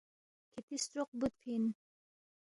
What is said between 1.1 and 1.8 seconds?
بُودفی اِن